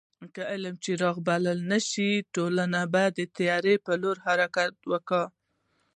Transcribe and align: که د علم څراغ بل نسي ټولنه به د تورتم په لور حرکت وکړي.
که 0.33 0.41
د 0.45 0.47
علم 0.51 0.75
څراغ 0.83 1.15
بل 1.27 1.43
نسي 1.69 2.11
ټولنه 2.35 2.81
به 2.93 3.03
د 3.17 3.19
تورتم 3.35 3.83
په 3.85 3.93
لور 4.01 4.17
حرکت 4.25 4.73
وکړي. 4.91 5.23